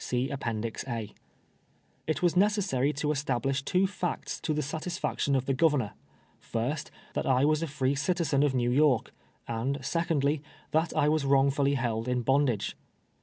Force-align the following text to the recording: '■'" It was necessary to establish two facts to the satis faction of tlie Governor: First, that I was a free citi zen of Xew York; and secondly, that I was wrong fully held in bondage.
'■'" 0.01 1.11
It 2.07 2.23
was 2.23 2.35
necessary 2.35 2.91
to 2.93 3.11
establish 3.11 3.61
two 3.61 3.85
facts 3.85 4.39
to 4.41 4.51
the 4.51 4.63
satis 4.63 4.97
faction 4.97 5.35
of 5.35 5.45
tlie 5.45 5.55
Governor: 5.55 5.93
First, 6.39 6.89
that 7.13 7.27
I 7.27 7.45
was 7.45 7.61
a 7.61 7.67
free 7.67 7.93
citi 7.93 8.25
zen 8.25 8.41
of 8.41 8.53
Xew 8.53 8.73
York; 8.73 9.13
and 9.47 9.77
secondly, 9.85 10.41
that 10.71 10.91
I 10.97 11.07
was 11.07 11.23
wrong 11.23 11.51
fully 11.51 11.75
held 11.75 12.07
in 12.07 12.23
bondage. 12.23 12.75